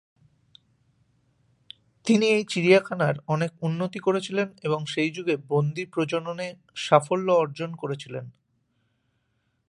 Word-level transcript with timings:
তিনি 2.07 2.25
এই 2.27 2.43
চিড়িয়াখানার 2.49 3.15
অনেক 3.27 3.51
উন্নতি 3.61 3.99
করেছিলেন 3.99 4.47
এবং 4.63 4.79
সেই 4.85 5.11
যুগে 5.11 5.35
বন্দী 5.47 5.83
প্রজননে 5.85 6.47
সাফল্য 6.75 7.27
অর্জন 7.33 7.69
করেছিলেন। 7.75 8.25